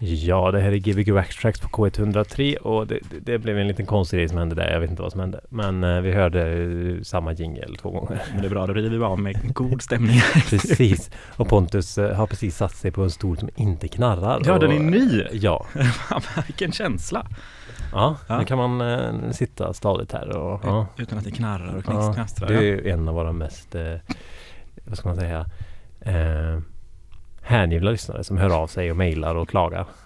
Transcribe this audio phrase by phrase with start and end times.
[0.00, 3.86] Ja, det här är Gbg Waxtracks på K103 och det, det, det blev en liten
[3.86, 4.70] konstig grej som hände där.
[4.72, 5.40] Jag vet inte vad som hände.
[5.48, 8.22] Men eh, vi hörde eh, samma jingel två gånger.
[8.32, 10.20] Men det är bra, då river vi av med god stämning.
[10.48, 11.10] precis.
[11.36, 14.42] Och Pontus eh, har precis satt sig på en stol som inte knarrar.
[14.44, 15.24] Ja, och, den är ny!
[15.32, 15.66] Ja.
[16.46, 17.26] Vilken känsla!
[17.92, 18.38] Ja, Ja.
[18.38, 20.86] nu kan man eh, sitta stadigt här och ja.
[20.96, 22.48] Utan att det knarrar och Ja, knastrar.
[22.48, 23.94] det är ju en av våra mest, eh,
[24.84, 25.46] vad ska man säga,
[26.00, 26.58] eh,
[27.48, 29.86] hängivna lyssnare som hör av sig och mejlar och klagar.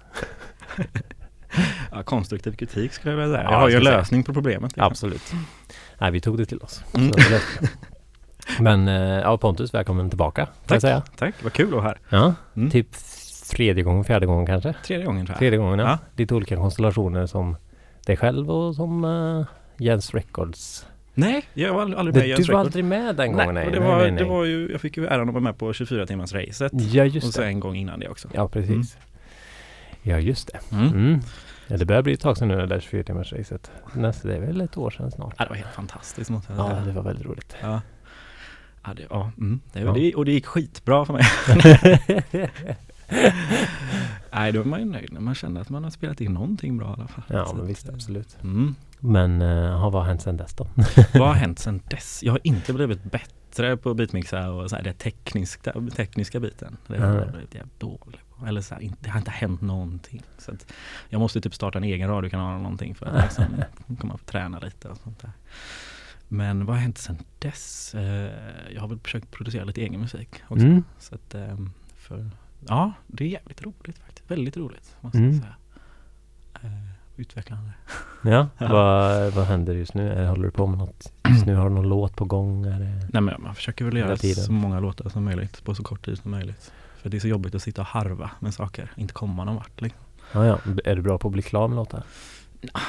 [1.92, 3.44] Ja, konstruktiv kritik skulle jag vilja säga.
[3.44, 4.62] Ja, jag har ju en lösning på problemet.
[4.72, 4.82] liksom.
[4.84, 5.32] Absolut.
[5.98, 6.84] Nej, vi tog det till oss.
[6.94, 7.10] Mm.
[8.60, 10.48] Men eh, ja, Pontus, välkommen tillbaka.
[10.66, 10.80] Tack.
[10.80, 11.02] säga.
[11.16, 11.98] Tack, vad kul att vara här.
[12.08, 12.70] Ja, Mm.
[12.70, 12.86] typ
[13.50, 14.74] tredje gången, fjärde gången kanske.
[14.86, 15.38] Tredje gången tror jag.
[15.38, 15.84] Tredje gången, ja.
[15.86, 15.98] Ja.
[16.16, 17.56] Lite olika konstellationer som
[18.06, 19.44] dig själv och som eh,
[19.84, 20.86] Jens Records.
[21.14, 22.66] Nej, jag var aldrig med i du Jens var Record.
[22.66, 23.54] aldrig med den gången?
[23.54, 24.22] Nej, och det, nej, var, nej, nej.
[24.24, 26.72] det var ju, jag fick ju äran att vara med på 24 timmars racet.
[26.74, 27.46] Ja, Och just så det.
[27.46, 28.28] en gång innan det också.
[28.34, 28.96] Ja, precis.
[30.02, 30.76] Ja, just det.
[30.76, 30.88] Mm.
[30.88, 31.20] Mm.
[31.66, 33.70] Ja, det börjar bli ett tag sedan nu det där 24 timmars racet.
[33.94, 35.34] Nästa, det är väl ett år sedan snart.
[35.38, 37.56] Ja, det var helt fantastiskt jag Ja, det var väldigt roligt.
[37.62, 37.80] Ja.
[38.84, 39.92] Ja, det, ja, mm, det, Ja.
[39.92, 41.22] Det, och det gick skitbra för mig.
[44.32, 46.78] Nej, då är man ju nöjd när man känner att man har spelat in någonting
[46.78, 47.24] bra i alla fall.
[47.28, 48.36] Ja, men visst, absolut.
[48.42, 48.74] Mm.
[49.04, 50.66] Men uh, vad har hänt sedan dess då?
[51.14, 52.22] Vad har hänt sedan dess?
[52.22, 56.76] Jag har inte blivit bättre på beatmixa och så här, det tekniska, tekniska biten.
[56.86, 58.46] Det har jag blivit jävligt dålig på.
[58.46, 60.22] Eller så här, inte, det har inte hänt någonting.
[60.38, 60.52] Så
[61.08, 63.44] jag måste typ starta en egen radiokanal eller någonting för att liksom
[64.00, 65.30] komma och träna lite och sånt där.
[66.28, 67.94] Men vad har hänt sedan dess?
[67.94, 68.30] Eh,
[68.74, 70.66] jag har väl försökt producera lite egen musik också.
[70.66, 70.84] Mm.
[70.98, 72.30] Så att, ehm, för,
[72.68, 74.30] ja, det är jävligt roligt faktiskt.
[74.30, 75.30] Väldigt roligt måste Mm.
[75.32, 75.54] jag säga.
[77.16, 77.70] Utvecklande.
[78.24, 78.68] Ja, Ja.
[78.72, 80.26] vad, vad händer just nu?
[80.26, 81.54] Håller du på med något just nu?
[81.54, 82.66] Har du någon låt på gång?
[82.66, 82.78] Är.
[83.12, 84.44] Nej men man försöker väl göra tiden.
[84.44, 86.72] så många låtar som möjligt på så kort tid som möjligt.
[86.96, 89.80] För det är så jobbigt att sitta och harva med saker, inte komma någon vart.
[89.80, 90.00] Liksom.
[90.32, 90.58] Ja, ja.
[90.84, 92.02] Är du bra på att bli klar med låtar?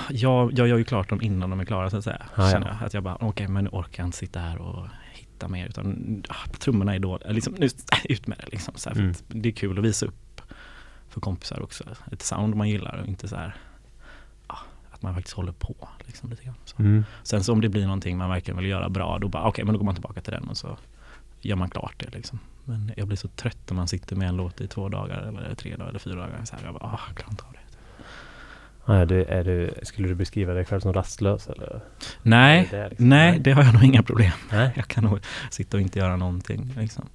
[0.10, 2.22] Jag, jag gör ju klart dem innan de är klara så att säga.
[2.38, 2.60] Ja, ja.
[2.80, 2.86] Jag.
[2.88, 6.24] Att jag bara, okej men nu orkar jag inte sitta här och hitta mer utan
[6.30, 7.30] ah, trummorna är dåliga.
[7.32, 7.70] Liksom, nu,
[8.04, 8.74] ut med det liksom.
[8.78, 9.14] Så här, Mm.
[9.28, 10.42] det är kul att visa upp
[11.10, 11.84] för kompisar också.
[12.12, 13.73] Ett sound man gillar och inte så här ah,
[15.04, 15.76] man faktiskt håller på
[16.06, 16.56] liksom lite grann.
[16.66, 16.76] Så.
[16.80, 17.06] Mm.
[17.24, 19.74] Sen så om det blir någonting man verkligen vill göra bra, då bara okej, men
[19.74, 20.78] då går man tillbaka till den och så
[21.42, 22.40] gör man klart det liksom.
[22.64, 25.56] Men jag blir så trött när man sitter med en låt i två dagar eller
[25.56, 26.42] tre dagar eller fyra dagar.
[26.46, 27.60] Så här, jag bara, ah, jag klarar inte av det.
[28.86, 31.48] Är du, är du, skulle du beskriva dig själv som rastlös?
[31.48, 31.82] Eller?
[32.22, 34.72] Nej, det liksom- nej, det har jag nog inga problem Nej.
[34.76, 37.10] Jag kan nog sitta och inte göra någonting liksom.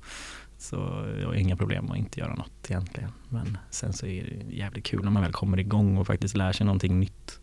[0.58, 3.10] Så jag har inga problem med att inte göra något egentligen.
[3.28, 6.52] Men sen så är det jävligt kul när man väl kommer igång och faktiskt lär
[6.52, 7.40] sig någonting nytt.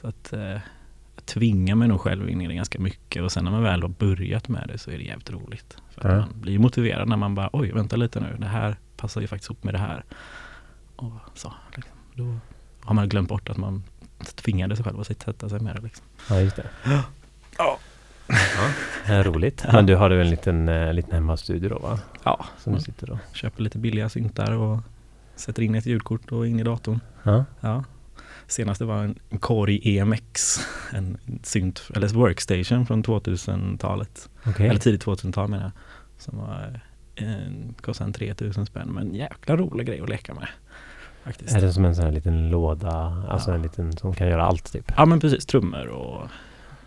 [0.00, 0.40] Så att eh,
[1.14, 3.82] jag tvingar mig nog själv in i det ganska mycket och sen när man väl
[3.82, 5.76] har börjat med det så är det jävligt roligt.
[5.90, 6.20] För att Ja.
[6.20, 9.50] man blir motiverad när man bara oj vänta lite nu, det här passar ju faktiskt
[9.50, 10.04] ihop med det här.
[10.96, 11.94] Och så, liksom.
[12.14, 12.36] Då
[12.80, 13.82] har man glömt bort att man
[14.34, 16.04] tvingade sig själv att sätta sig med det liksom.
[16.28, 16.66] Ja, just det.
[17.58, 17.78] Ja.
[19.06, 19.62] Ja, roligt.
[19.66, 19.72] Ja.
[19.72, 21.98] Men du har du en liten, eh, liten hemmastudio då va?
[22.24, 22.80] Ja, Som du Mm.
[22.84, 23.18] sitter och...
[23.32, 24.78] köper lite billiga syntar och
[25.36, 27.00] sätter in ett ljudkort och in i datorn.
[27.22, 27.44] Ja.
[27.60, 27.84] Ja.
[28.50, 30.60] Senaste var en Kori EMX,
[30.92, 34.28] en synt, eller workstation från 2000-talet.
[34.46, 34.68] Okej.
[34.68, 35.72] Eller tidigt 2000-tal menar jag.
[36.18, 36.80] Som var,
[37.14, 40.48] en, kostade en 3000 spänn, men jäkla rolig grej att leka med.
[41.24, 41.56] Faktiskt.
[41.56, 43.24] Är det som en sån här liten låda?
[43.28, 43.54] Alltså Ja.
[43.54, 44.92] en liten som kan göra allt typ?
[44.96, 46.22] Ja men precis, trummor och,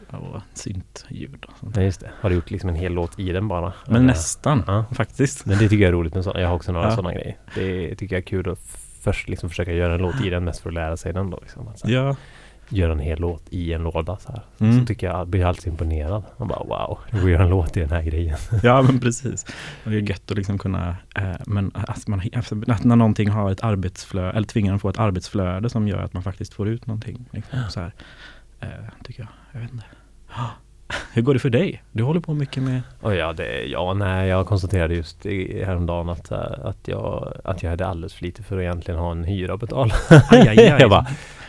[0.09, 1.75] och syntljud och sånt.
[1.75, 2.11] Ja, just det.
[2.21, 3.73] Har du gjort liksom en hel låt i den bara?
[3.87, 4.85] Men nästan, Ja.
[4.91, 5.45] faktiskt.
[5.45, 6.39] Men det tycker jag är roligt med sådana.
[6.41, 6.95] Jag har också några Ja.
[6.95, 7.37] sådana grejer.
[7.55, 10.61] Det tycker jag är kul att först liksom försöka göra en låt i den mest
[10.61, 11.39] för att lära sig den då.
[11.41, 11.67] Liksom.
[11.67, 12.15] Att här, Ja.
[12.69, 14.41] Göra en hel låt i en låda så här.
[14.59, 14.79] Mm.
[14.79, 16.23] Så tycker jag, blir jag alltid imponerad.
[16.37, 18.37] Man bara wow, det går att göra en låt i den här grejen.
[18.63, 19.45] Ja men precis.
[19.83, 23.29] Och det är gött att liksom kunna, eh, men att, man, alltså, att när någonting
[23.29, 26.67] har ett arbetsflöde, eller tvingar en få ett arbetsflöde som gör att man faktiskt får
[26.67, 27.25] ut någonting.
[27.31, 27.93] Liksom, så här,
[28.59, 28.67] eh,
[29.03, 29.29] tycker jag.
[29.51, 29.85] Jag vet inte.
[31.13, 31.83] Hur går det för dig?
[31.91, 32.81] Du håller på mycket med...
[33.01, 37.63] Och ja, det, ja, nej, jag konstaterade just i- häromdagen att, äh, att, jag, att
[37.63, 39.93] jag hade alldeles för lite för att egentligen ha en hyra att betala.
[40.09, 40.75] Aj, aj, aj.
[40.79, 41.05] jag bara,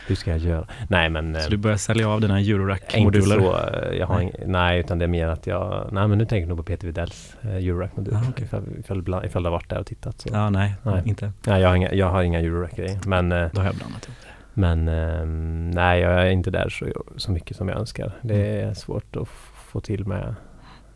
[0.07, 0.67] hur ska jag göra?
[0.89, 1.35] Nej men...
[1.35, 3.39] Så eh, du börjar sälja av dina inte Eurorack-moduler?
[3.39, 4.31] så, eh, jag har Nej.
[4.39, 4.47] nej.
[4.47, 5.89] nej, utan det är mer att jag...
[5.91, 8.13] Nej, men nu tänker jag nog på Peter Widells eh, Eurorack-modul.
[8.15, 8.45] Ah, okej.
[8.45, 10.29] ifall, ifall, ifall, du har varit där och tittat så.
[10.33, 11.01] Ja, nej, Nej.
[11.05, 11.31] inte.
[11.47, 12.99] Nej, jag har inga, jag har inga Eurorack-grejer.
[13.05, 14.17] Men, eh, Då har jag blandat ihop.
[14.57, 16.85] Men ehm, nej, jag är inte där så,
[17.17, 18.11] så mycket som jag önskar.
[18.21, 20.35] Det är svårt att få till med,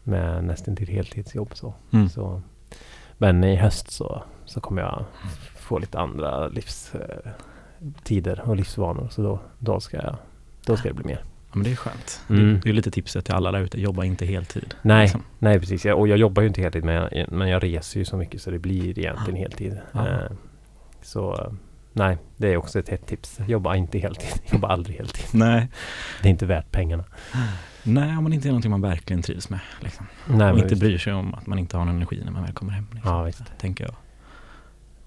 [0.03, 1.49] med nästan till heltidsjobb.
[1.53, 1.73] Så.
[1.93, 2.09] Mm.
[2.09, 2.41] Så,
[3.17, 5.05] men i höst så, så kommer jag
[5.55, 7.33] få lite andra livstider
[8.03, 9.07] tider och livsvanor.
[9.11, 10.15] Så då, då, ska jag,
[10.65, 11.23] då ska det bli mer.
[11.23, 12.21] Ja, men det är skönt.
[12.29, 12.59] Mm.
[12.63, 14.75] Det, är lite tipset till alla där ute, jobba inte heltid.
[14.81, 15.23] Nej, liksom.
[15.39, 15.85] nej precis.
[15.85, 18.41] Jag, och jag jobbar ju inte heltid men jag, men jag reser ju så mycket
[18.41, 19.79] så det blir egentligen heltid.
[19.91, 20.07] Ja.
[20.07, 20.31] Eh,
[21.01, 21.53] så
[21.99, 23.39] nej, det är också ett hett tips.
[23.47, 24.41] Jobba inte heltid.
[24.51, 25.25] Jobba aldrig heltid.
[25.31, 25.67] Nej.
[26.21, 27.03] Det är inte värt pengarna.
[27.83, 29.59] Nej, om man inte är någonting man verkligen trivs med.
[29.79, 30.05] Liksom.
[30.25, 30.79] Nej, och inte visst.
[30.81, 32.87] bryr sig om att man inte har någon energi när man väl kommer hem.
[32.93, 33.11] Liksom.
[33.11, 33.41] Ja, visst.
[33.59, 33.95] Tänker jag.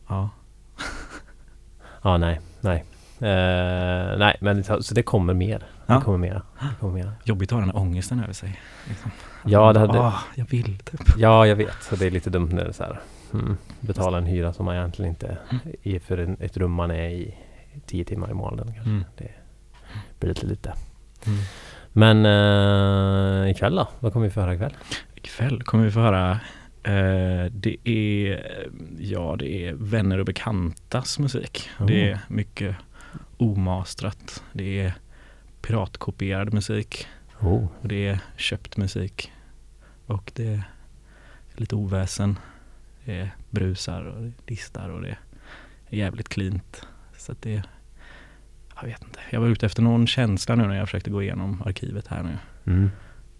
[0.08, 0.30] Ja.
[2.04, 2.84] Ja, nej, nej.
[3.18, 5.66] Eh, nej, men så, det kommer mer.
[5.86, 5.94] Ja.
[5.94, 6.42] Det kommer mera.
[6.60, 7.12] Det kommer mera.
[7.24, 8.60] Jobbigt att ha den här ångesten över sig.
[8.88, 9.10] Liksom.
[9.44, 11.00] Ja, det hade- Ah, jag vill typ.
[11.16, 11.82] Ja, jag vet.
[11.82, 13.00] Så det är lite dumt när det är så här.
[13.34, 15.38] Mm, betala en hyra som man egentligen inte
[15.82, 17.34] är för en, ett rum man är i
[17.86, 18.74] tio timmar i månaden.
[18.74, 18.90] Kanske.
[18.90, 19.04] Mm.
[19.16, 19.30] Det
[20.18, 20.74] blir lite lite.
[21.26, 21.38] Mm.
[21.92, 23.88] Men eh, ikväll då?
[24.00, 24.76] Vad kommer vi få höra ikväll?
[25.14, 26.30] Ikväll kommer vi få höra
[26.82, 28.46] eh, Det är
[28.98, 31.68] Ja, det är vänner och bekantas musik.
[31.86, 32.76] Det är mycket
[33.36, 34.42] omastrat.
[34.52, 34.94] Det är
[35.62, 37.06] piratkopierad musik.
[37.40, 37.66] Oh.
[37.80, 39.32] Och det är köpt musik.
[40.06, 40.62] Och det är
[41.54, 42.38] lite oväsen.
[43.04, 45.08] Det är brusar och distar och det
[45.88, 46.86] är jävligt cleant.
[47.16, 47.62] Så att det
[48.76, 49.20] jag vet inte.
[49.30, 52.38] Jag var ute efter någon känsla nu när jag försökte gå igenom arkivet här nu.
[52.72, 52.90] Mm.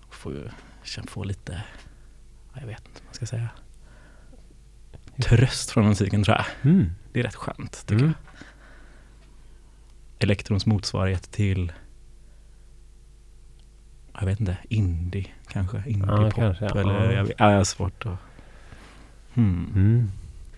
[0.07, 0.15] Och
[1.09, 1.63] få, lite,
[2.53, 3.49] ja, jag vet inte vad man ska säga.
[5.23, 6.73] Tröst från musiken tror jag.
[6.73, 6.91] Mm.
[7.13, 8.15] Det är rätt skönt tycker Mm.
[8.29, 8.45] jag.
[10.19, 11.73] Elektrons motsvarighet till
[14.15, 15.83] jag vet inte, indie kanske?
[15.87, 16.81] Indie-pop kanske, ja.
[16.81, 17.13] eller Ja.
[17.13, 18.19] jag, ja, jag har svårt att...
[19.35, 19.67] Hmm.
[19.75, 20.11] Mm.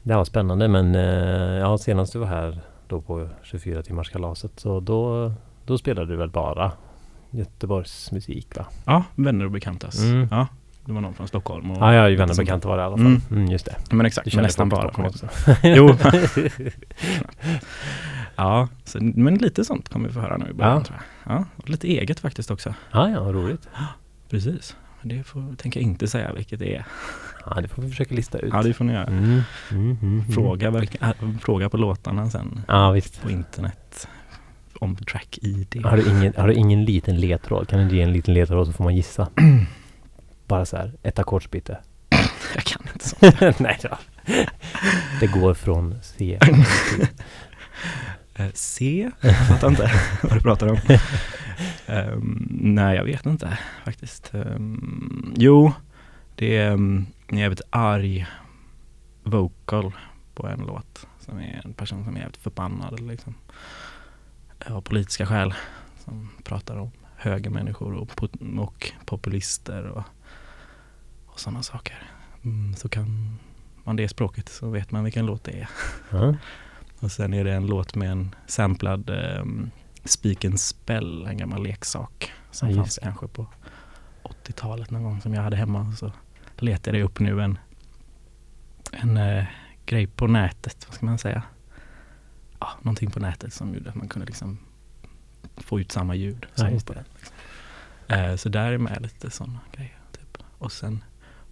[0.03, 1.03] Det var spännande men eh,
[1.59, 5.33] ja, senast du var här då på 24 timmars kalaset så då,
[5.67, 6.73] då spelade du väl bara
[7.31, 8.67] Göteborgs musik va?
[8.87, 10.03] Ja, vänner och bekantas.
[10.03, 10.29] Mm.
[10.31, 10.47] Ja,
[10.85, 11.71] det var någon från Stockholm.
[11.71, 12.39] Och Ja, ja, vänner sånt.
[12.47, 13.07] bekanta var det i alla fall.
[13.07, 13.21] Mm.
[13.31, 13.77] Mm, just det.
[13.91, 14.83] Men exakt, Du nästan bara.
[14.83, 15.27] Stockholm också.
[15.63, 15.97] Jo.
[18.37, 20.85] ja, så, men lite sånt kommer vi få höra nu i början Ja.
[20.85, 21.37] tror jag.
[21.37, 22.75] Ja, och lite eget faktiskt också.
[22.93, 23.69] Ja, ja, roligt.
[24.31, 24.77] Precis.
[25.01, 26.87] Men det får, tänker jag inte säga vilket det är.
[27.47, 28.51] Ja, det får vi försöka lista ut.
[28.53, 29.05] Ja, det får ni göra.
[29.05, 30.25] Mm, mm, mm, mm.
[30.33, 30.69] Fråga,
[31.01, 31.11] äh,
[31.41, 33.23] fråga på låtarna sen Ja, visst.
[33.23, 34.09] på internet
[34.79, 35.81] om track-id.
[35.85, 37.69] Har du, ingen, har du ingen liten ledtråd?
[37.69, 39.29] Kan du ge en liten ledtråd så får man gissa?
[40.47, 41.79] Bara så här, ett ackordsbyte.
[42.55, 43.59] Jag kan inte sånt.
[43.61, 43.99] Nej då.
[45.21, 47.07] Det går från C till
[48.37, 49.93] Eh, C, jag fattar inte
[50.23, 50.79] vad du pratar om.
[51.87, 54.35] Ehm, nej, jag vet inte faktiskt.
[54.35, 55.73] Ehm, jo,
[56.35, 58.27] det är um, en jävligt arg
[59.23, 59.93] vocal
[60.35, 61.07] på en låt.
[61.21, 63.35] Som är en person som är jävligt förbannad liksom.
[64.67, 65.55] Av politiska skäl.
[66.05, 68.23] Som pratar om högermänniskor och,
[68.59, 70.03] och populister och,
[71.27, 72.03] och sådana saker.
[72.43, 73.39] Mm, så kan
[73.85, 75.69] man det språket så vet man vilken låt det är.
[76.11, 76.35] Ja.
[77.01, 79.71] Och sen är det en låt med en samplad um,
[80.05, 83.47] Speak and Spell, en gammal leksak som Ja, fanns kanske på
[84.23, 85.93] 80-talet någon gång som jag hade hemma.
[85.93, 86.13] Så
[86.65, 87.59] letade jag upp nu en,
[88.93, 89.45] en eh,
[89.87, 91.43] grej på nätet, vad ska man säga?
[92.61, 94.59] Ja, någonting på nätet som gjorde att man kunde liksom
[95.57, 96.47] få ut samma ljud.
[96.55, 96.99] Ja, som på det.
[96.99, 98.31] den, liksom.
[98.31, 99.99] eh, så där är med lite sådana grejer.
[100.13, 100.39] Typ.
[100.59, 101.05] Och sen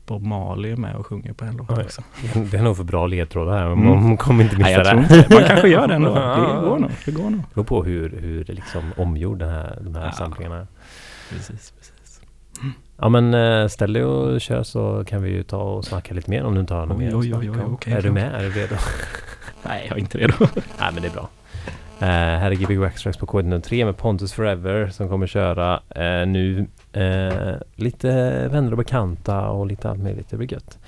[0.06, 2.02] Bob Marley är med och sjunger på en låt också.
[2.50, 3.66] Det är nog för bra ledtrådar här.
[3.72, 3.84] Mm.
[3.84, 4.90] Man kommer inte missa Nej, jag det.
[4.90, 5.34] tror inte det.
[5.34, 6.14] Man kanske gör det ändå.
[6.14, 6.90] Det går nog.
[7.04, 7.40] Det går nog.
[7.40, 10.12] Det beror på hur, hur liksom omgjord den här, de här Ja.
[10.12, 10.66] samplingarna är.
[11.30, 12.20] Precis, precis.
[13.02, 16.30] Ja men eh, ställ dig och kör så kan vi ju ta och snacka lite
[16.30, 18.34] mer om du inte har något mer oj, oj, oj, okej, Är du med?
[18.34, 18.74] Är du redo?
[19.62, 20.34] Nej, jag är inte redo.
[20.54, 21.28] Nej men det är bra.
[22.00, 26.26] Eh, här är Gbg Waxtrax på kod 3 med Pontus Forever som kommer köra eh,
[26.26, 28.08] nu eh, lite
[28.48, 30.30] vänner och bekanta och lite allt möjligt.
[30.30, 30.78] Det blir gött.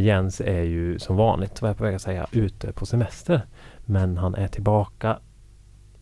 [0.00, 3.40] Jens är ju som vanligt, vad jag på väg att säga, ute på semester.
[3.84, 5.18] Men han är tillbaka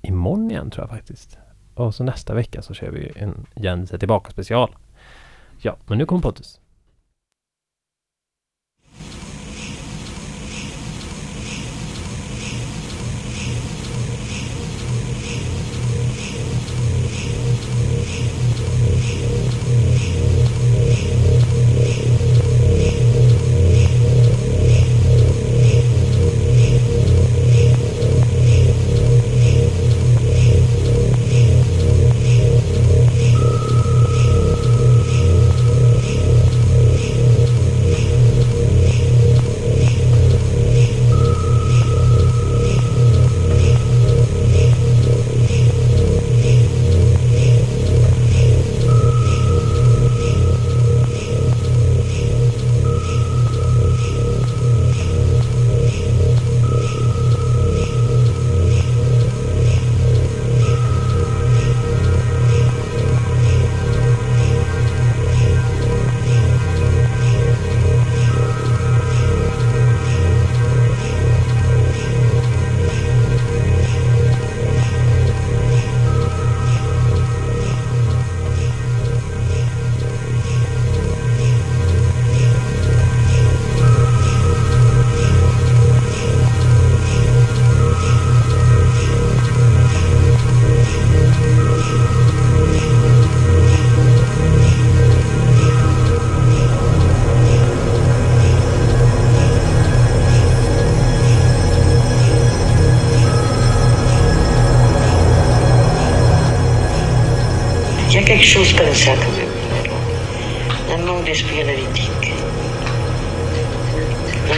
[0.03, 1.39] imorgon igen tror jag faktiskt.
[1.75, 4.71] Och så nästa vecka så kör vi en Jens är tillbaka special.
[5.65, 6.07] Ja, men nu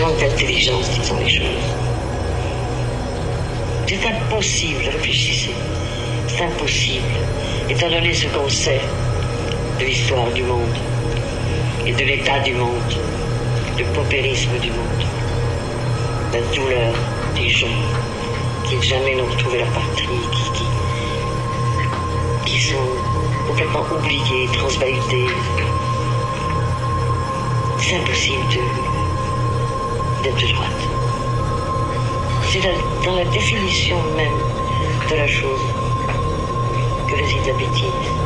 [0.07, 1.47] Manque d'intelligence, les choses.
[3.89, 5.51] C'est impossible, réfléchissez.
[6.29, 7.09] C'est impossible,
[7.69, 8.81] étant donné ce qu'on sait
[9.81, 10.77] de l'histoire du monde
[11.85, 12.95] et de l'état du monde,
[13.77, 15.05] du paupérisme du monde,
[16.33, 16.95] la douleur
[17.35, 17.67] des gens
[18.63, 20.63] qui jamais n'ont retrouvé la patrie, qui,
[22.53, 22.77] qui, sont
[23.49, 25.27] complètement oubliés, transvahutés.
[27.81, 28.96] C'est impossible de-
[32.51, 32.61] C'est
[33.05, 34.33] dans la définition même
[35.09, 35.61] de la chose
[37.07, 38.26] que réside la bêtise.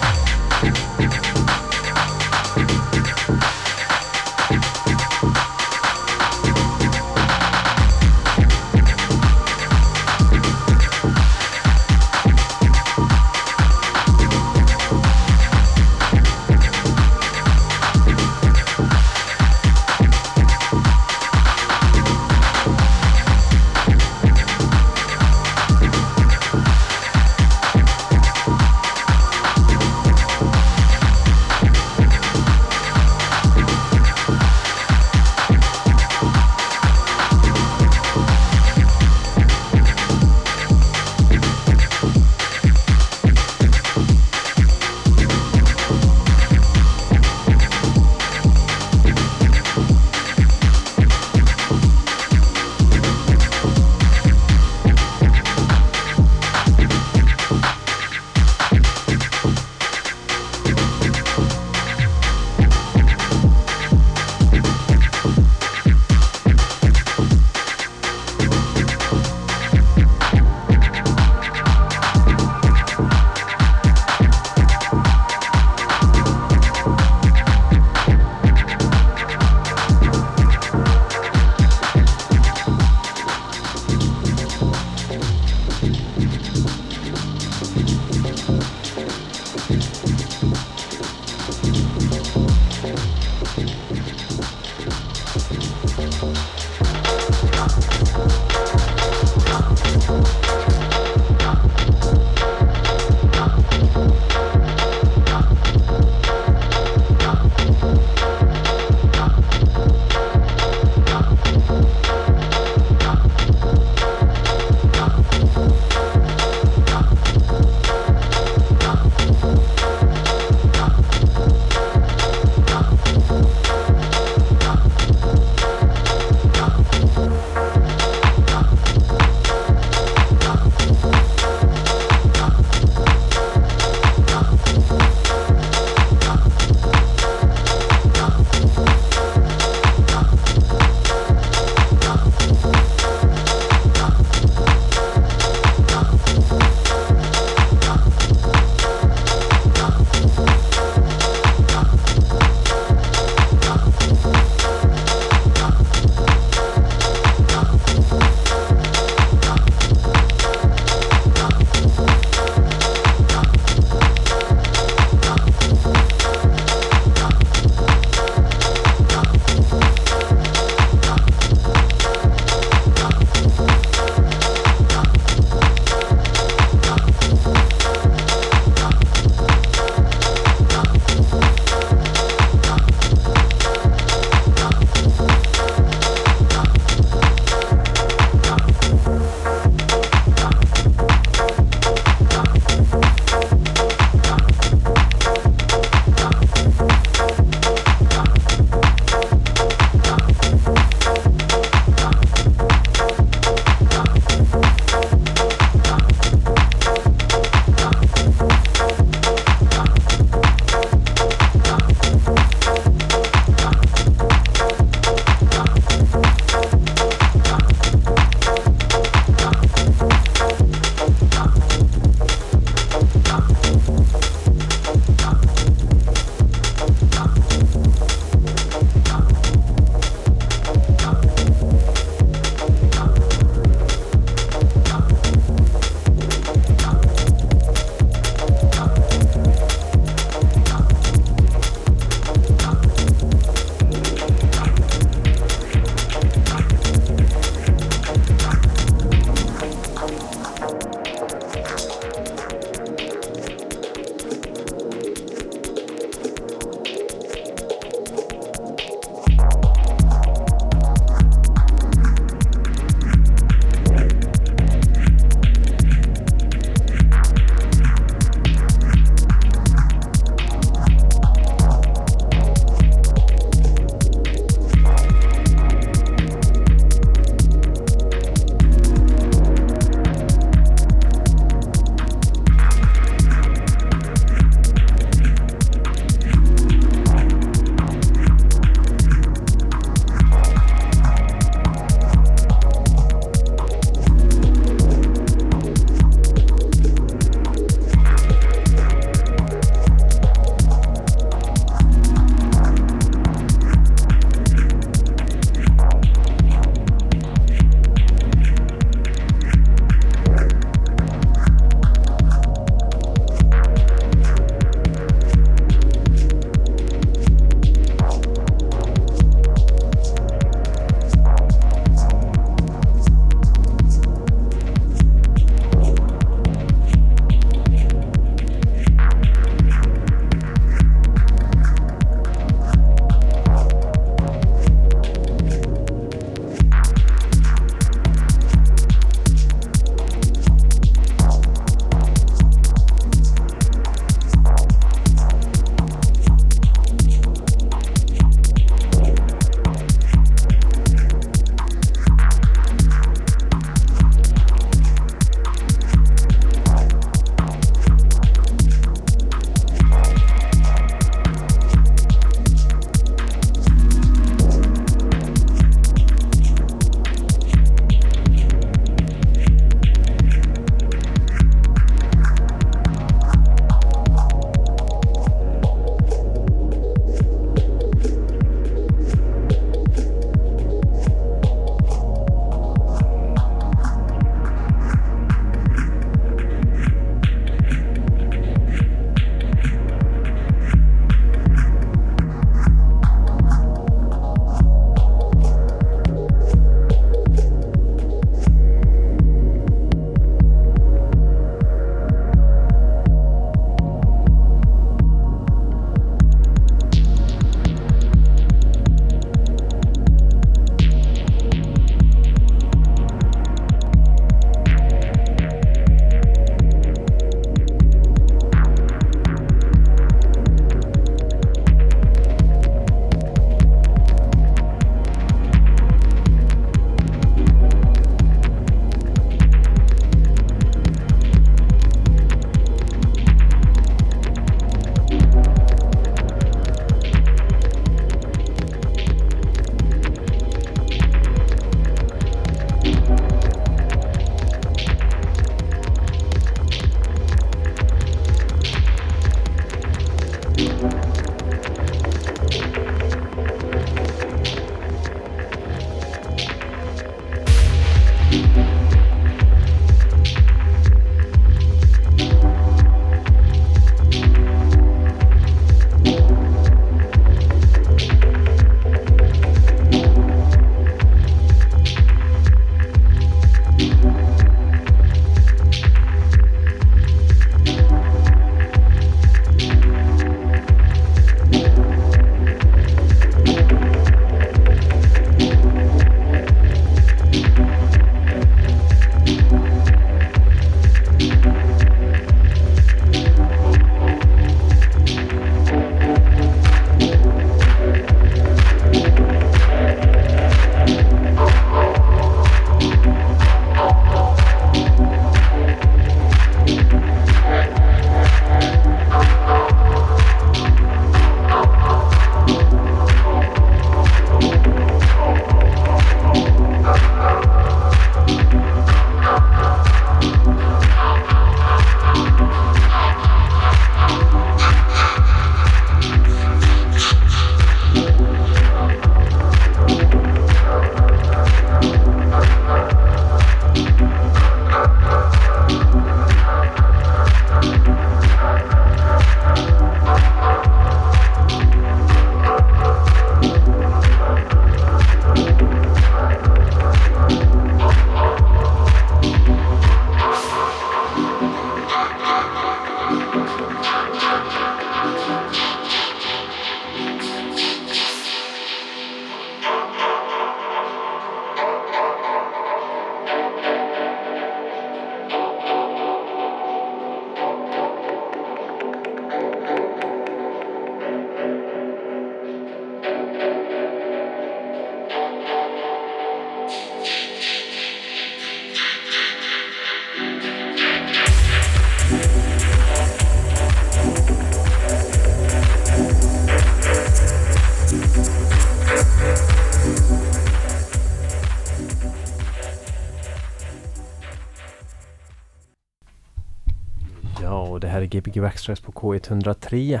[597.46, 600.00] Gbg Waxtrax på K103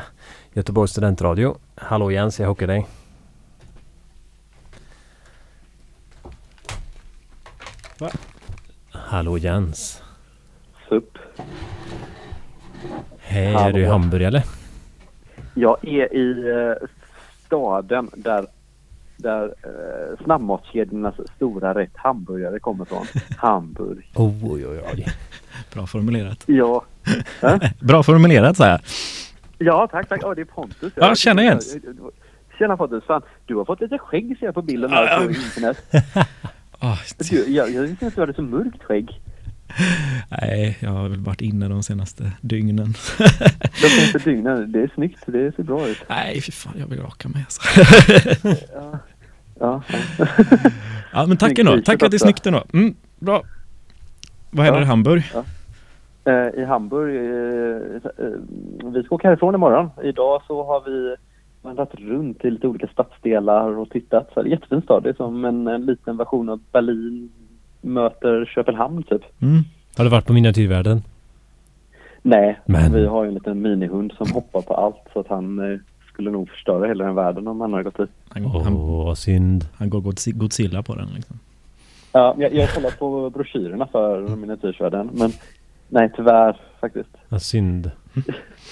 [0.52, 1.56] Göteborgs studentradio.
[1.74, 2.86] Hallå Jens, jag hockar dig.
[7.98, 8.10] Va?
[8.90, 10.02] Hallå Jens.
[10.88, 11.18] Sup.
[13.18, 13.76] Hej, är Hallå.
[13.76, 14.42] du i Hamburg eller?
[15.54, 16.88] Jag är i eh,
[17.46, 18.46] staden där,
[19.16, 23.06] där eh, snabbmatskedjornas stora rätt hamburgare kommer från.
[23.36, 24.12] Hamburg.
[24.14, 25.06] Oj, oj, oj.
[25.74, 26.44] Bra formulerat.
[26.46, 26.84] Ja.
[27.80, 28.80] Bra formulerat säger jag.
[29.58, 30.20] Ja, tack, tack.
[30.22, 30.92] Ja, det är Pontus.
[30.96, 31.76] Ja, tjena, Jens.
[32.58, 33.04] Tjena Pontus.
[33.04, 35.36] Fan, du har fått lite skägg ser jag på bilden Ja, här på ja.
[35.44, 35.78] internet.
[36.78, 36.96] Ah,
[37.30, 39.20] Du, jag, jag visste inte att du hade så mörkt skägg.
[40.42, 42.94] nej, jag har väl varit inne de senaste dygnen.
[43.82, 44.72] De senaste dygnen.
[44.72, 45.18] Det är snyggt.
[45.26, 45.98] Det ser bra ut.
[46.08, 47.60] nej, fy fan, jag vill raka mig alltså.
[48.74, 48.98] Ja.
[49.60, 49.82] Ja.
[51.12, 51.80] Ja, men tack ändå.
[51.84, 52.64] Tack för att det är snyggt ändå.
[52.72, 53.42] Mm, bra.
[54.50, 54.84] Vad händer Ja.
[54.84, 55.22] i Hamburg?
[55.34, 55.42] Eh,
[56.30, 57.16] I Hamburg.
[57.16, 58.32] Eh, eh,
[58.92, 59.90] vi ska åka härifrån imorgon.
[60.02, 61.16] Idag så har vi
[61.62, 64.30] vandrat runt i lite olika stadsdelar och tittat.
[64.34, 65.02] Så det är en jättefin stad.
[65.02, 67.28] Det är som en, en liten version av Berlin
[67.80, 69.22] möter Köpenhamn typ.
[69.42, 69.62] Mm.
[69.96, 71.02] Har du varit på miniatyrvärlden?
[72.22, 75.72] Nej, Men- vi har ju en liten minihund som hoppar på allt så att han
[75.72, 75.78] eh,
[76.12, 78.10] skulle nog förstöra hela den världen om han hade gått dit.
[78.36, 79.64] Åh, vad synd.
[79.76, 81.38] han går Godzi- Godzilla på den liksom.
[82.12, 85.30] Ja, jag, jag har kollat på broschyrerna för miniatyrsvärlden men
[85.88, 87.10] nej tyvärr faktiskt.
[87.28, 87.90] Vad synd.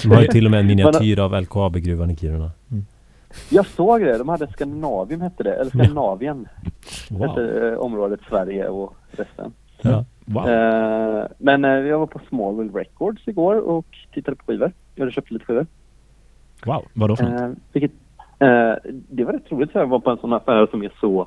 [0.02, 2.50] De har ju till och med en miniatyr av LKAB-gruvan i Kiruna.
[3.50, 6.48] Jag såg det, de hade Skandinavium hette det, eller Skandinavien
[7.10, 7.28] Wow.
[7.28, 9.52] hette eh, området Sverige och resten.
[9.82, 10.04] Ja.
[10.24, 10.48] Wow.
[10.48, 14.72] Eh, men eh, jag var på Smallville Records igår och tittade på skivor.
[14.94, 15.66] Jag hade köpt lite skivor.
[16.66, 16.84] wow.
[16.92, 17.40] Vadå för något?
[17.40, 17.92] Eh, vilket,
[19.08, 21.26] det var rätt roligt så jag var på en sån affär som är så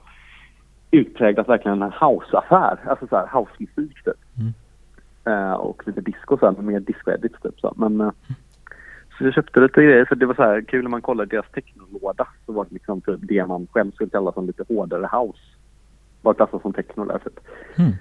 [0.91, 2.77] utpräglat verkligen en house-affär.
[2.89, 4.15] Alltså så här housemusik typ.
[4.39, 4.53] Mm.
[5.27, 7.73] Eh, och lite disco så här, med mer disco-edits typ så.
[7.77, 8.11] Men eh,
[9.17, 11.51] så jag köpte lite grejer för det var så här kul när man kollade deras
[11.51, 15.39] technolåda så var det liksom typ det man själv skulle kalla som lite hårdare house.
[16.21, 17.39] Var klassat som techno där typ.
[17.75, 17.91] Mm.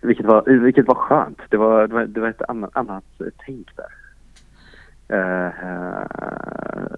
[0.00, 1.38] Vilket var, vilket var skönt.
[1.48, 3.04] Det var, det var, det var ett annat, annat
[3.46, 3.92] tänk där.
[5.12, 5.52] Uh,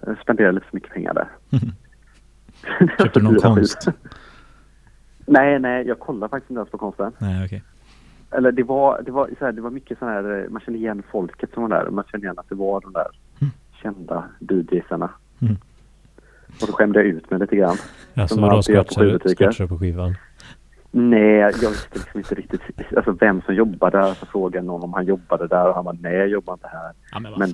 [0.08, 1.28] uh, spenderade lite för mycket pengar där.
[2.98, 3.88] Köpte du någon Dyra konst?
[5.26, 7.12] nej, nej, jag kollar faktiskt inte ens på konsten.
[7.18, 7.62] Nej, okej.
[8.36, 10.78] Eller det var, det var, så här, det var mycket så här, eh, man kände
[10.78, 11.90] igen folket som var där.
[11.90, 13.06] Man kände igen att det var de där
[13.40, 13.52] Mm.
[13.82, 15.10] kända DJsarna.
[15.42, 15.56] Mm.
[16.60, 17.76] Och då skämde jag ut mig lite grann.
[18.14, 19.66] Alltså Som man alltid gör på skivbutiker.
[19.66, 20.14] på skivan?
[20.90, 22.60] Nej, jag visste liksom inte riktigt
[22.96, 24.14] alltså, vem som jobbade där.
[24.14, 26.92] Så frågade någon om han jobbade där och han bara nej, jag jobbar inte här.
[27.12, 27.52] Ja, men Men,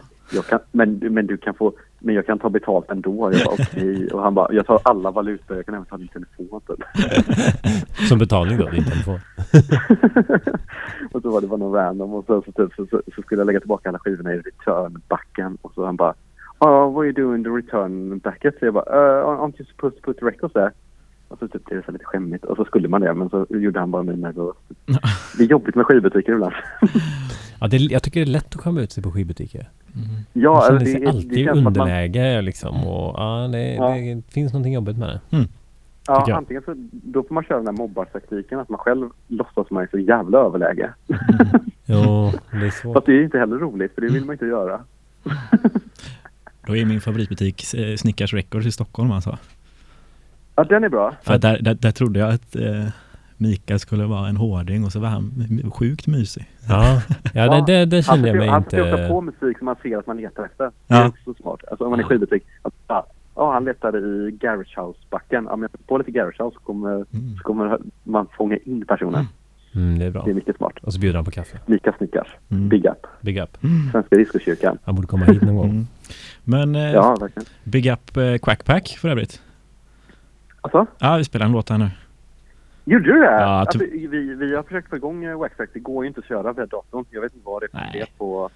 [0.49, 3.33] kan, men, men du kan få, men jag kan ta betalt ändå.
[3.33, 4.09] Jag bara okej.
[4.09, 6.79] Och han bara, jag tar alla valutor, jag kan även ta din telefon typ.
[8.09, 9.21] Som betalning då, din telefon?
[11.13, 13.47] och så var det bara någon random och så, så, typ, så, så, skulle jag
[13.47, 15.59] lägga tillbaka alla skivorna i returnbacken.
[15.63, 16.15] Och så han bara,
[16.59, 18.59] oh, what are you doing in the return bucket?
[18.59, 20.71] Så jag bara, uh, aren't you supposed to put records there?
[21.29, 22.45] Och så typ, det är lite skämmigt.
[22.45, 24.57] Och så skulle man det, men så gjorde han bara mig nervös.
[25.39, 26.55] Det är jobbigt med skivbutiker ibland.
[27.61, 29.69] Ja, det, jag tycker det är lätt att komma ut sig på skivbutiker.
[29.95, 30.09] Mm.
[30.33, 32.87] ja, man känner sig det, alltid det i att man, underläge liksom.
[32.87, 33.89] Och, ja, det, Ja.
[33.89, 35.37] det finns någonting jobbigt med det.
[35.37, 35.49] Mm.
[36.07, 36.37] Ja, jag.
[36.37, 39.83] antingen så då får man köra den här mobbartaktiken att man själv låtsas som man
[39.83, 40.95] är så jävla överläge.
[41.85, 42.95] Jo, det är svårt.
[42.95, 44.81] Fast det är inte heller roligt för det vill man inte göra.
[46.67, 49.39] Då är min favoritbutik eh, Snickars Records i Stockholm alltså.
[50.55, 51.15] Ja, den är bra.
[51.23, 52.87] För där, där, där trodde jag att eh,
[53.41, 55.33] Mikael skulle vara en hårding och så var han
[55.75, 56.51] sjukt mysig.
[56.69, 57.03] Ja,
[57.35, 59.09] ja det, det, det Han kände jag försöker- mig Han försöker ta inte...
[59.09, 60.65] på musik som man ser att man letar efter.
[60.65, 60.97] Det Ja.
[61.05, 61.61] är också smart.
[61.71, 62.43] Alltså om man är skivbutik.
[62.63, 65.45] Att, ja, ja, han letade i Garage House-backen.
[65.51, 67.37] Ja, men jag sätter på lite Garage House så kommer, Mm.
[67.37, 69.27] så kommer man fånga in personen.
[69.75, 70.23] Mm, det är bra.
[70.25, 70.73] Det är mycket smart.
[70.83, 71.59] Och så bjuder han på kaffe.
[71.67, 72.29] Mika Snickars.
[72.49, 72.69] Mm.
[72.69, 73.07] Big up.
[73.21, 73.59] Big up.
[73.93, 74.79] Svenska diskokyrkan.
[74.85, 75.71] Han borde komma hit någon gång.
[75.71, 75.87] Mm.
[76.45, 77.47] Men eh, Ja, verkligen.
[77.65, 79.43] Big Up eh, Quackpack för övrigt.
[80.61, 80.87] Alltså?
[80.99, 81.91] Ja, vi spelar en låt här nu.
[82.91, 83.27] Gjorde du det?
[83.27, 85.71] Ja, alltså, typ- vi, vi har försökt få igång eh, Waxtrack.
[85.73, 87.05] Det går ju inte att köra via datorn.
[87.11, 88.51] Jag vet inte vad det är för på,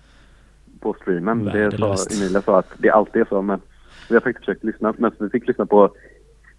[0.81, 1.45] på streamen.
[1.45, 2.13] Det Värdelöst.
[2.13, 3.43] sa, Emilia sa att det alltid är så.
[3.43, 3.61] Men
[4.09, 4.95] vi har faktiskt försökt lyssna.
[4.99, 5.91] Men vi fick lyssna på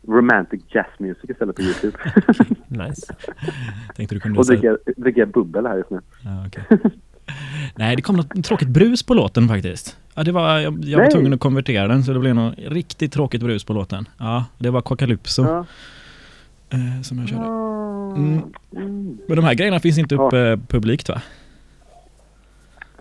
[0.07, 1.97] romantic jazz music istället på Youtube.
[2.67, 3.15] Nice.
[3.95, 5.99] Tänkte du kunde och dricka, dricka bubbel här just nu.
[6.23, 6.79] Ja, okej.
[7.75, 9.97] Nej, det kom något tråkigt brus på låten faktiskt.
[10.15, 13.13] Ja, det var, jag, jag var tvungen att konvertera den så det blev något riktigt
[13.13, 14.07] tråkigt brus på låten.
[14.17, 15.65] Ja, det var Cocalypso Ja.
[16.69, 17.45] Eh, som jag körde.
[17.45, 18.41] Mm.
[18.75, 19.17] Mm.
[19.27, 21.21] Men de här grejerna finns inte uppe eh, publikt va?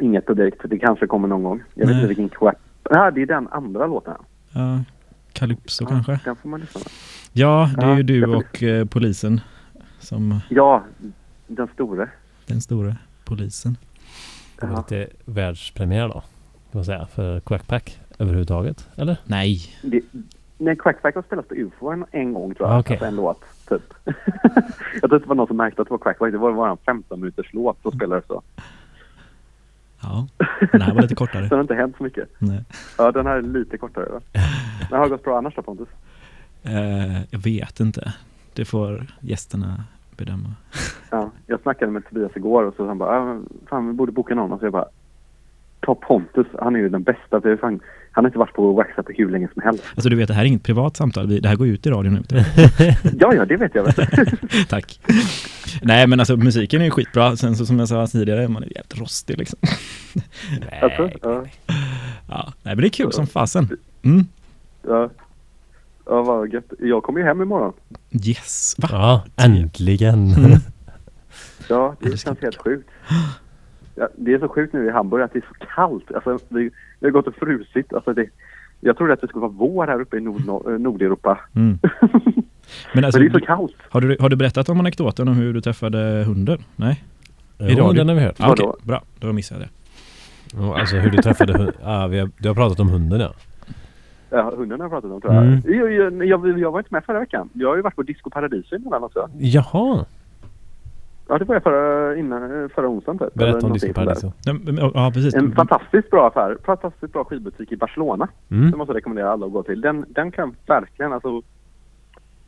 [0.00, 0.60] Inget publikt.
[0.64, 1.62] Det kanske kommer någon gång.
[1.74, 1.94] Jag vet Nej.
[1.96, 2.56] inte vilken quack.
[2.90, 4.14] Ja, det är den andra låten.
[4.52, 4.80] Ja,
[5.32, 6.20] Calypso Ja, kanske?
[6.24, 6.90] Den får man lyssna på.
[7.32, 9.40] Ja, det är Ja, ju du och eh, polisen
[9.98, 10.84] som Ja,
[11.46, 12.08] den store.
[12.46, 13.76] den stora polisen.
[14.60, 14.78] Det var Ja.
[14.90, 16.22] lite världspremiär då.
[16.72, 18.88] man säga, för Quackpack överhuvudtaget?
[18.96, 19.16] Eller?
[19.24, 20.00] Nej, Det,
[20.58, 22.80] nej, Quackback har spelats på UFO en, en gång tror jag.
[22.80, 22.94] Okej.
[22.94, 23.94] Alltså en låt, typ.
[24.04, 26.32] jag tror inte det var någon som märkte att det var Quackback.
[26.32, 28.42] Det var bara en 15 minuters låt som spelades så.
[30.02, 30.26] ja.
[30.72, 31.42] Den här var lite kortare.
[31.48, 32.28] Det har inte hänt så mycket.
[32.38, 32.64] Nej.
[32.98, 34.20] Ja, den här är lite kortare va?
[34.90, 35.88] Den har gått bra annars då Pontus?
[36.62, 38.14] Eh, jag vet inte.
[38.52, 39.84] Det får gästerna
[40.16, 40.54] bedöma.
[41.10, 44.52] Ja, jag snackade med Tobias igår och så han bara, fan vi borde boka någon.
[44.52, 44.88] Och så jag bara,
[45.84, 47.40] ta Pontus, han är ju den bästa.
[47.40, 47.80] För fan,
[48.10, 49.84] han har inte varit på Waxat hur länge som helst.
[49.94, 51.40] Alltså du vet, det här är inget privat samtal.
[51.40, 52.22] Det här går ut i radion nu.
[53.18, 53.94] Ja, ja, det vet jag väl.
[54.68, 55.00] Tack.
[55.82, 57.36] Nej men alltså musiken är ju skitbra.
[57.36, 59.58] Sen så som jag sa tidigare, man är jävligt rostig liksom.
[60.82, 61.44] Alltså, ja,
[62.28, 63.68] Ja, nej men det är kul som fasen.
[64.02, 64.26] Mm.
[64.88, 65.10] ja,
[66.06, 66.72] ja, vad gött.
[66.78, 67.72] Jag kommer ju hem imorgon.
[68.26, 68.88] Yes, va?
[68.92, 70.28] Ja, äntligen!
[70.28, 70.58] Ja,
[71.68, 72.88] Ja, det känns helt sjukt.
[73.94, 76.12] Ja, det är så sjukt nu i Hamburg att det är så kallt.
[76.14, 76.70] Alltså, det,
[77.00, 77.92] det har gått och frusit.
[77.92, 78.28] Alltså, det,
[78.80, 81.40] jag trodde att det skulle vara vår här uppe i Nord, Nord, Nordeuropa.
[81.56, 81.78] Mm.
[82.94, 83.74] Men alltså, Men det är så kallt.
[83.90, 86.58] har, du, har du berättat om anekdoten om hur du träffade hunden?
[86.76, 87.04] Nej?
[87.58, 87.92] I jo, radio?
[87.92, 88.36] den har vi hört.
[88.38, 88.76] Ah, Okej, Vadå?
[88.82, 89.02] bra.
[89.18, 90.64] Då missade jag det.
[90.66, 91.72] Ja, Alltså hur du träffade hund...
[91.84, 93.32] ah, vi har, Du har pratat om hunden ja.
[94.30, 95.44] Ja, hunden har jag pratat om tror jag.
[95.44, 95.60] Mm.
[95.64, 96.58] Jag, jag, jag.
[96.58, 97.48] Jag var inte med förra veckan.
[97.52, 99.28] Jag har ju varit på Disco Paradiso innan också.
[99.38, 100.04] Jaha!
[101.28, 103.34] Ja, det var jag förra, innan, förra onsdagen typ.
[103.34, 104.54] Berätta om någonting Disco sånt där.
[104.54, 104.92] Paradiso.
[104.94, 105.34] Ja, precis.
[105.34, 106.56] En fantastiskt bra affär.
[106.64, 108.28] Fantastiskt bra skivbutik i Barcelona.
[108.50, 108.70] Mm.
[108.70, 109.80] Det måste jag rekommendera alla att gå till.
[109.80, 111.42] Den, den kan verkligen alltså...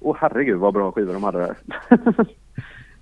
[0.00, 1.56] Åh herregud vad bra skivor de hade där.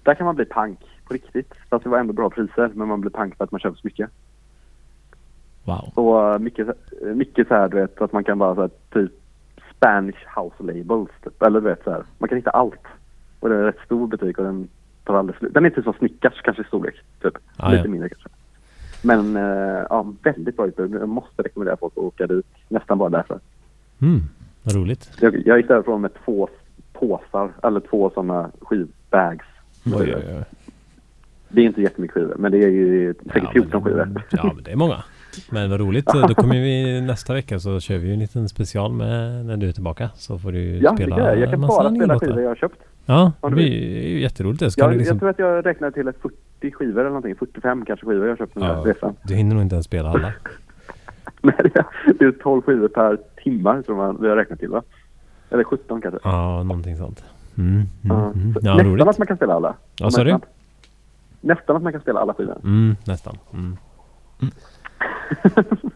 [0.02, 1.52] där kan man bli pank på riktigt.
[1.70, 2.70] Fast det var ändå bra priser.
[2.74, 4.10] Men man blir pank för att man köper så mycket.
[5.64, 5.92] Wow.
[5.98, 6.68] Uh, mycket,
[7.14, 9.12] mycket så här du vet att man kan bara så här, typ
[9.76, 11.42] Spanish house labels typ.
[11.42, 12.02] Eller du vet så här.
[12.18, 12.84] Man kan hitta allt.
[13.40, 14.68] Och det är en rätt stor butik och den
[15.04, 15.54] tar aldrig slut.
[15.54, 16.94] Den är typ som Snickars kanske i storlek.
[17.22, 17.34] Typ.
[17.56, 17.90] Ah, Lite ja.
[17.90, 18.28] mindre kanske.
[19.02, 20.94] Men uh, ja, väldigt bra utbud.
[20.94, 22.46] Jag måste rekommendera folk att åka dit.
[22.68, 23.40] Nästan bara därför.
[24.02, 24.20] Mm.
[24.62, 25.10] Vad roligt.
[25.20, 26.48] Jag, jag gick därifrån med två
[26.92, 29.44] påsar, eller två sådana skivbags.
[29.86, 30.44] Oj, oj, oj.
[31.48, 34.22] Det är inte jättemycket skivor, men det är ju säkert Ja, 14 men, skivor.
[34.30, 35.04] ja, men det är många.
[35.50, 36.06] Men vad roligt.
[36.28, 39.68] Då kommer vi nästa vecka så kör vi ju en liten special med när du
[39.68, 40.10] är tillbaka.
[40.14, 41.50] Så får du Ja, spela kan jag.
[41.50, 42.78] Kan bara spela skivor jag har köpt.
[43.06, 43.66] Ja, det blir
[44.08, 44.70] ju jätteroligt det.
[44.76, 47.34] Jag, liksom, jag tror att jag räknar till ett 40 skivor eller någonting.
[47.36, 49.16] 45 kanske skivor jag har köpt den här ja, resan.
[49.22, 50.32] du hinner nog inte ens spela alla.
[51.42, 54.68] Nej, det är- det är 12 skivor per timme tror man vi har räknat till
[54.68, 54.82] va?
[55.50, 56.20] Eller 17 kanske.
[56.24, 57.24] Ja, någonting sånt.
[57.58, 58.54] Mm, mm, Ja, mm.
[58.62, 59.06] Ja, nästan roligt.
[59.08, 59.74] att man kan spela alla.
[60.00, 60.32] Vad sa du?
[60.32, 60.48] Nästan.
[61.40, 62.56] Nästan att man kan spela alla skivor.
[62.64, 63.38] Mm, nästan.
[63.52, 63.76] Mm.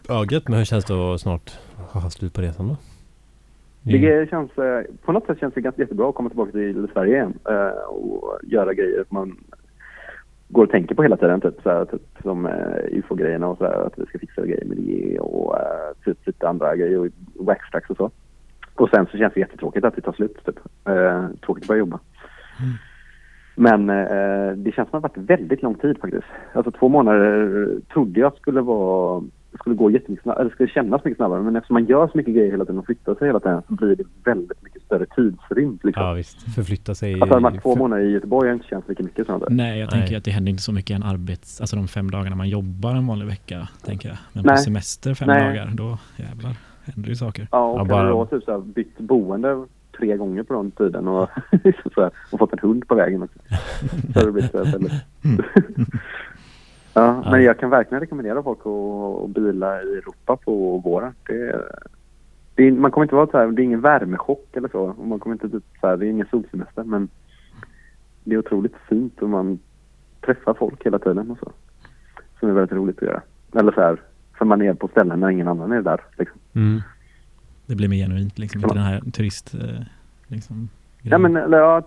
[0.07, 0.47] Ja, gött.
[0.47, 1.51] Men hur känns det att snart
[1.91, 2.77] ha slut på resan då?
[3.85, 4.01] Mm.
[4.01, 7.15] Det känns, eh, på något sätt känns det ganska jättebra att komma tillbaka till Sverige
[7.15, 9.37] igen eh, och göra grejer som man
[10.47, 11.41] går och tänker på hela tiden.
[11.41, 14.65] Typ, så här, typ som eh, UFO-grejerna och så här, att vi ska fixa grejer
[14.65, 18.11] med det och eh, typ lite andra grejer och waxtracks och så.
[18.75, 20.45] Och sen så känns det jättetråkigt att det tar slut.
[20.45, 20.59] Typ.
[20.87, 21.99] Eh, tråkigt att börja jobba.
[23.55, 26.27] Men eh, det känns som att det har varit väldigt lång tid faktiskt.
[26.53, 29.23] Alltså två månader trodde jag skulle vara
[29.59, 31.41] skulle gå jättemycket snabbare, eller skulle kännas mycket snabbare.
[31.41, 33.73] Men eftersom man gör så mycket grejer hela tiden och flyttar sig hela tiden så
[33.73, 35.79] blir det väldigt mycket större tidsrymd.
[35.83, 36.03] Liksom.
[36.03, 36.55] Ja, visst.
[36.55, 37.13] Förflytta sig.
[37.13, 39.45] Alltså hade man två för- månader i Göteborg har inte känts lika mycket som det.
[39.49, 40.17] Nej, jag tänker Nej.
[40.17, 41.61] att det händer inte så mycket en arbets...
[41.61, 44.17] Alltså de fem dagarna man jobbar en vanlig vecka, tänker jag.
[44.33, 44.55] Men Nej.
[44.55, 45.43] på semester fem Nej.
[45.43, 47.47] dagar, då jävlar händer det saker.
[47.51, 48.07] Ja, och Ja, bara...
[48.07, 49.65] jag har typ så här bytt boende
[49.97, 51.29] tre gånger på den tiden och,
[51.93, 53.39] så här, och fått en hund på vägen också.
[54.13, 54.91] Så det blivit så här väldigt...
[57.01, 61.13] ja, men jag kan verkligen rekommendera folk att, att bila i Europa på våren.
[61.27, 61.65] Det,
[62.55, 64.81] det är, man kommer inte vara så här, det är ingen värmechock eller så.
[64.81, 67.09] Och man kommer inte typ så här, det är ingen solsemester men
[68.23, 69.59] det är otroligt fint och man
[70.25, 71.51] träffar folk hela tiden och så.
[72.39, 73.21] Som är väldigt roligt att göra.
[73.55, 74.01] Eller så här,
[74.37, 76.01] för man är på ställen när ingen annan är där.
[76.17, 76.39] Liksom.
[76.53, 76.81] Mm.
[77.65, 79.53] Det blir mer genuint liksom, inte den här turist...
[79.53, 79.83] eh,
[80.31, 80.69] Liksom,
[81.01, 81.81] Ja, men eller, ja,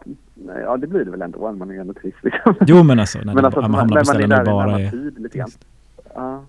[0.47, 1.53] nej, ja, det blir det väl ändå.
[1.53, 2.55] Man är ju ändå trist liksom.
[2.66, 4.90] Jo men alltså, när men alltså, man hamnar på ställen är där det bara är...
[4.90, 5.51] tid lite grann.
[6.14, 6.45] Ja.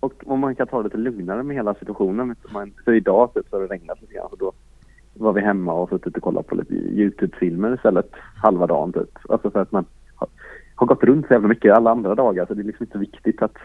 [0.00, 2.36] Och om man kan ta det lite lugnare med hela situationen.
[2.52, 4.28] Man, så idag typ, så har det regnat lite grann.
[4.30, 4.52] Så då
[5.14, 8.10] var vi hemma och suttit och kollat på lite Youtube-filmer istället.
[8.42, 9.18] Halva dagen typ.
[9.28, 9.84] Alltså för att man
[10.14, 10.28] har,
[10.74, 12.46] har gått runt så jävla mycket alla andra dagar.
[12.46, 13.56] Så det är liksom inte viktigt att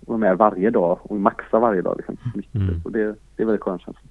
[0.00, 1.96] vara med varje dag och maxa varje dag.
[1.96, 2.16] Liksom.
[2.54, 2.80] Mm.
[2.84, 4.02] Och det, det är väldigt skönt känsla.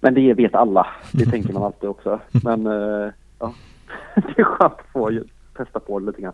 [0.00, 0.86] Men det vet alla.
[1.12, 2.20] Det tänker man alltid också.
[2.44, 3.54] Men eh, ja,
[4.14, 5.20] det är skönt att få
[5.56, 6.32] testa på det lite grann.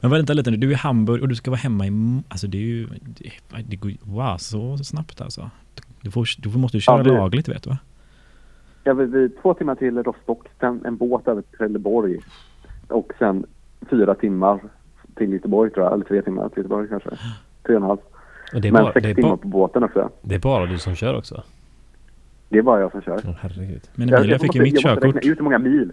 [0.00, 2.22] Men vänta lite nu, du är i Hamburg och du ska vara hemma i...
[2.28, 2.88] Alltså det är ju...
[3.68, 5.50] Det, går, wow, så snabbt alltså.
[6.00, 7.78] Du, får, du måste ju köra Ja, det- lagligt vet du va?
[8.84, 12.18] Ja, vi, två timmar till Rostock, sen en båt över till Trelleborg
[12.88, 13.46] och sen
[13.90, 14.60] fyra timmar
[15.16, 17.10] till Göteborg tror jag, eller tre timmar till Göteborg kanske.
[17.66, 17.98] Tre och en halv.
[18.54, 20.10] Och det är, Men bara, sex det, är timmar bara, på båten också.
[20.22, 21.42] det är bara du som kör också?
[22.50, 23.20] Det är bara jag som kör.
[23.24, 23.82] Åh herregud.
[23.94, 25.16] Men Jag, Emilia jag, fick ju mitt jag måste körkort.
[25.16, 25.92] räkna ut hur många mil.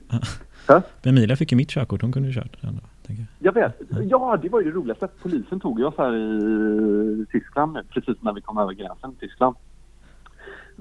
[1.03, 2.81] Emilia fick ju mitt körkort, hon kunde ju kört ändå.
[3.07, 3.17] jag.
[3.39, 3.81] Jag vet.
[4.09, 5.07] Ja, det var ju det roligaste.
[5.21, 9.29] Polisen tog ju oss här i Tyskland nu, precis när vi kom över gränsen till
[9.29, 9.55] Tyskland.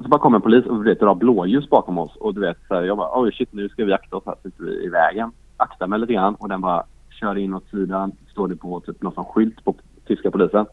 [0.02, 2.40] Så bara kom en polis och du vet, det var blåljus bakom oss och du
[2.40, 4.84] vet så här, jag bara oj shit nu ska vi akta oss här sitter vi
[4.84, 5.30] i vägen.
[5.56, 6.84] Akta mig lite grann och den bara
[7.20, 8.12] kör in åt sidan.
[8.30, 9.74] Står det på typ någon sån skylt på
[10.06, 10.66] tyska polisen.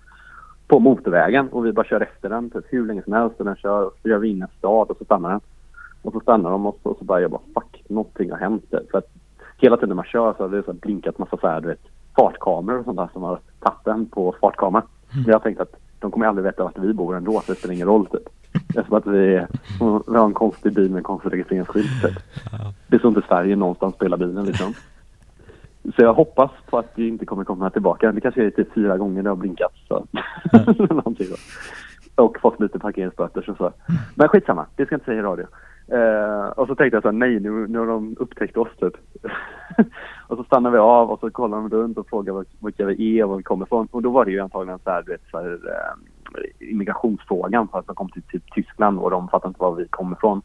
[0.74, 3.56] På motorvägen och vi bara kör efter den typ hur länge som helst och den
[3.56, 5.40] kör och så gör vi in en stad och så stannar den.
[6.02, 8.66] Och så stannar de så, och så bara jag bara fuck någonting har hänt.
[8.92, 9.08] För att
[9.58, 11.82] hela tiden man kör så har det så blinkat massa så här, du vet,
[12.16, 14.88] fartkameror och sånt där som har tagit den på fartkameran.
[15.14, 17.74] Men jag tänkte att de kommer aldrig veta vart vi bor ändå så det spelar
[17.74, 18.30] ingen roll typ.
[18.68, 19.48] Eftersom att vi, är,
[20.12, 22.18] vi har en konstig bil med en konstig registreringsskylt typ.
[22.88, 24.74] Det står inte Sverige någonstans på hela bilen liksom.
[25.84, 28.12] Så jag hoppas på att det inte kommer komma tillbaka.
[28.12, 29.74] Det kanske är typ fyra gånger det har blinkat.
[29.88, 30.06] Så.
[31.18, 31.36] Så.
[32.16, 33.72] Och fått lite parkeringsböter så.
[34.16, 35.46] Men skitsamma, det ska jag inte säga i radio.
[35.88, 38.94] Eh, och så tänkte jag så här, nej nu, nu har de upptäckt oss typ.
[40.28, 43.24] och så stannar vi av och så kollar de runt och frågar vilka vi är
[43.24, 43.88] och var vi kommer ifrån.
[43.92, 47.80] Och då var det ju antagligen så här, du vet, så här, eh, immigrationsfrågan för
[47.80, 50.42] att de kom till typ Tyskland och de fattade inte var vi kom ifrån.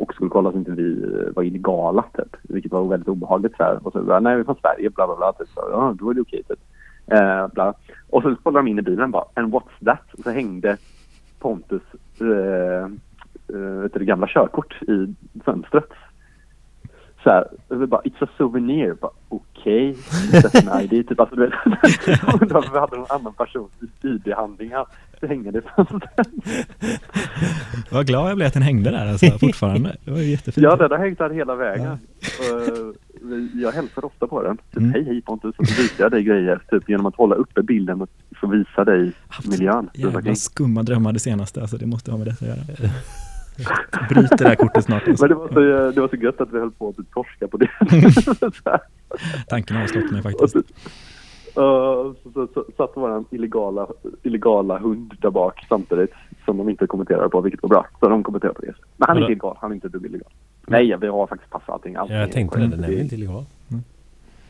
[0.00, 2.36] Och skulle kolla så inte vi eh, var illegala typ.
[2.42, 3.86] Vilket var väldigt obehagligt så här.
[3.86, 5.32] Och så bara, nej vi är från Sverige bla bla bla.
[5.32, 5.48] Typ.
[5.48, 6.60] Så, ja då är det okej typ.
[7.06, 7.74] Eh, bla.
[8.10, 10.14] Och så kollade de in i bilen bara, and what's that?
[10.14, 10.76] Och så hängde
[11.38, 11.82] Pontus
[12.20, 12.84] eh,
[13.56, 15.14] eh, det gamla körkort i
[15.44, 15.90] fönstret.
[17.24, 18.94] Så här, vi bara, it's a souvenir.
[18.94, 19.96] Bara, Okej,
[20.32, 21.08] that's an ID.
[21.08, 21.54] Typ, alltså, du vet,
[22.42, 23.70] undrar vi hade någon annan persons
[24.02, 24.86] ID-handlingar.
[25.20, 26.28] Det hänger i fönstret.
[27.90, 29.96] Vad glad jag blev att den hängde där alltså, fortfarande.
[30.04, 30.64] Det var ju jättefint.
[30.64, 31.90] Ja, den har hängt där hela vägen.
[31.90, 31.98] Och,
[33.22, 34.56] vi- jag hälsar ofta på den.
[34.56, 34.90] Typ, Mm.
[34.92, 35.54] hej hej Pontus.
[35.58, 36.60] Och så visar jag dig grejer.
[36.70, 38.08] Typ genom att hålla uppe bilden och
[38.40, 39.12] så visa dig
[39.50, 39.74] miljön.
[39.74, 42.90] runt Jävla skumma drömmar det senaste, alltså det måste ha med detta att göra.
[44.08, 45.08] Bryter det här kortet snart.
[45.08, 45.24] Alltså.
[45.24, 47.48] Men det var, så, det var så gött att vi höll på att typ torska
[47.48, 47.68] på det.
[49.48, 50.56] Tanken har slått mig faktiskt.
[51.54, 53.86] Så, uh, så, satt vår illegala,
[54.22, 56.12] illegala hund där bak samtidigt
[56.44, 57.86] som de inte kommenterade på, vilket var bra.
[58.00, 58.74] Så de kommenterade på det.
[58.96, 60.32] Men han är inte illegal, han är inte dugg illegal.
[60.66, 61.96] Nej, vi har faktiskt pass och allting.
[61.96, 63.44] allting Jag tänkte det, den är inte illegal?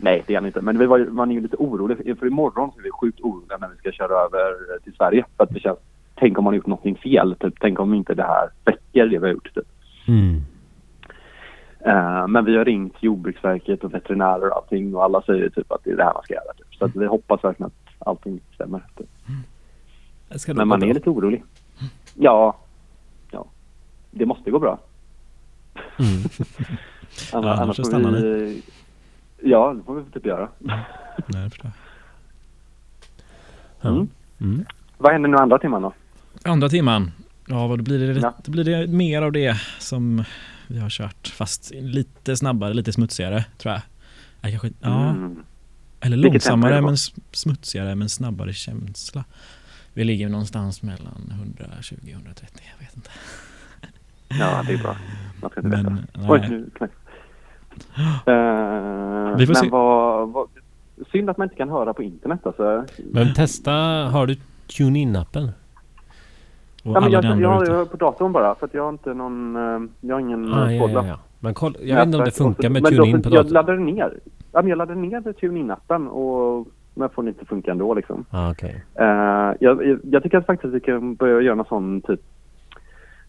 [0.02, 0.60] Nej, det är han inte.
[0.60, 2.18] Men vi var, man är ju lite orolig.
[2.18, 5.24] För imorgon så är vi sjukt oroliga när vi ska köra över till Sverige.
[5.36, 5.78] För att det känns,
[6.14, 7.36] tänk om man har gjort någonting fel.
[7.40, 7.54] Typ.
[7.60, 9.54] Tänk om inte det här räcker, det vi har gjort.
[9.54, 9.68] Typ.
[10.08, 10.40] Mm.
[11.86, 15.84] Eh, men vi har ringt Jordbruksverket och veterinärer och allting och alla säger typ att
[15.84, 16.52] det är det här man ska göra.
[16.56, 16.74] Typ.
[16.74, 18.82] Så att vi hoppas verkligen att allting stämmer.
[18.96, 19.08] Typ.
[20.40, 20.94] Ska Men man är bra.
[20.94, 21.42] lite orolig.
[22.14, 22.56] Ja,
[23.30, 23.46] ja.
[24.10, 24.78] Det måste gå bra.
[25.98, 26.10] Mm.
[27.32, 28.62] Annars, annars annars får stannar vi...
[29.42, 30.48] Ja, det får vi typ göra.
[30.58, 31.70] Nej, jag förstår.
[33.80, 33.88] Ja.
[33.90, 34.08] Mm.
[34.40, 34.64] Mm.
[34.98, 35.92] Vad händer nu andra timman då?
[36.44, 37.10] Andra timman.
[37.46, 38.34] Ja, vad då blir det, Ja.
[38.44, 40.24] då blir det mer av det som
[40.70, 41.28] vi har kört.
[41.28, 43.82] Fast lite snabbare, lite smutsigare tror jag.
[44.40, 45.42] jag kanske, ja, Mm.
[46.00, 46.96] eller långsammare men
[47.32, 49.24] smutsigare men snabbare känsla.
[49.94, 53.10] Vi ligger någonstans mellan 120 och 130, jag vet inte.
[54.28, 54.96] Ja, det är bra.
[55.40, 56.32] Man ska inte Men, veta.
[56.32, 56.56] Oj, nu.
[56.56, 56.64] Uh,
[59.38, 59.68] Vi får men se.
[59.68, 60.48] vad, vad...
[61.12, 62.86] Synd att man inte kan höra på internet alltså.
[63.12, 63.72] Men testa,
[64.12, 64.36] har du
[64.68, 65.48] TuneIn-appen?
[66.84, 69.14] Och Ja, men jag, jag, jag, har på datorn bara för att jag har inte
[69.14, 69.56] någon...
[69.56, 71.18] eh, Jag har ingen Ah, ja, ja, ja.
[71.40, 73.52] Men kolla, jag vet inte om det funkar med TuneIn på Jag datorn.
[73.52, 74.18] laddade ner.
[74.52, 78.24] Ja, men jag laddade ner TuneIn-appen och men får inte funka ändå liksom.
[78.30, 78.84] Ah, okej.
[78.94, 79.04] Eh,
[79.60, 82.20] jag, jag, jag tycker att faktiskt att vi kan börja göra någon sån typ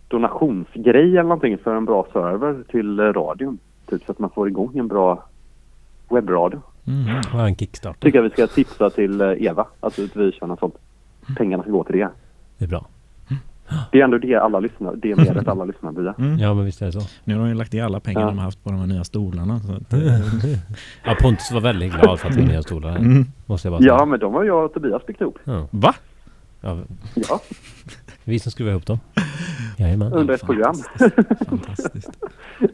[0.07, 3.57] donationsgrej eller någonting för en bra server till eh, radion.
[3.89, 5.23] Typ så att man får igång en bra
[6.09, 6.61] webbradio.
[6.87, 7.47] Mm.
[7.47, 7.99] En Kickstarter.
[8.01, 9.65] Tycker jag vi ska tipsa till Eva.
[9.79, 10.75] Alltså att vi kör något sånt.
[11.37, 12.09] Pengarna ska gå till det.
[12.57, 12.85] Det är bra.
[13.91, 16.13] Det är ändå det alla lyssnar, det medlet alla lyssnar via.
[16.17, 16.39] Mm.
[16.39, 17.01] Ja, men visst är det så.
[17.23, 18.27] Nu har de ju lagt i alla pengar Ja.
[18.27, 19.59] de har haft på de här nya stolarna.
[19.59, 19.99] Så att, eh,
[21.05, 23.25] Ja, Pontus var väldigt glad för att vi har nya stolar mm.
[23.45, 23.93] Måste jag bara säga.
[23.93, 25.39] Ja, men de har jag och Tobias byggt ihop.
[25.43, 25.67] Ja.
[25.71, 25.95] Va?
[26.61, 26.77] ja.
[27.15, 27.41] Ja,
[28.23, 28.99] Vi som skruvar ihop dem.
[29.77, 30.13] Jajamän.
[30.13, 30.75] under ett program.
[30.75, 31.49] Fantastiskt.
[31.49, 32.11] Fantastiskt.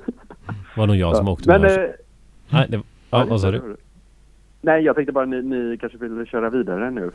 [0.77, 1.61] var nog jag som åkte Men...
[1.61, 1.71] med.
[1.83, 1.89] eh,
[2.49, 3.77] Nej, det, ja, vad sa du?
[4.61, 7.11] Nej, jag tänkte bara ni, ni kanske vill köra vidare nu.